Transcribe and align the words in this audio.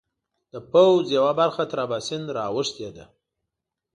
د 0.51 0.53
پوځ 0.71 1.05
یوه 1.17 1.31
برخه 1.39 1.63
تر 1.71 1.77
اباسین 1.85 2.23
را 2.35 2.45
اوښتې 2.53 2.89
ده. 2.95 3.05